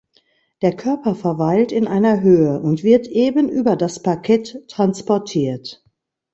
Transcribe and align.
Der 0.63 0.75
Körper 0.75 1.13
verweilt 1.13 1.71
in 1.71 1.87
einer 1.87 2.21
Höhe 2.21 2.59
und 2.59 2.81
wird 2.81 3.05
eben 3.05 3.49
über 3.49 3.75
das 3.75 4.01
Parkett 4.01 4.57
transportiert. 4.67 5.85